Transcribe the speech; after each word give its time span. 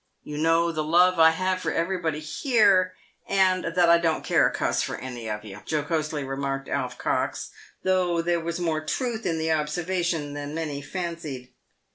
"You 0.23 0.39
know 0.39 0.71
the 0.71 0.83
love 0.83 1.19
I 1.19 1.29
have 1.29 1.61
for 1.61 1.71
everybody 1.71 2.19
here, 2.21 2.95
and 3.27 3.63
that 3.63 3.87
I 3.87 3.99
don't 3.99 4.23
care 4.23 4.47
a 4.47 4.51
cus 4.51 4.81
for 4.81 4.95
any 4.95 5.29
of 5.29 5.45
you," 5.45 5.59
jocosely 5.67 6.23
remarked 6.23 6.67
Alf 6.67 6.97
Cox, 6.97 7.51
though 7.83 8.19
there 8.19 8.39
was 8.39 8.59
more 8.59 8.83
truth 8.83 9.27
in 9.27 9.37
the 9.37 9.51
observation 9.51 10.33
than 10.33 10.55
many 10.55 10.81
fancied. 10.81 11.53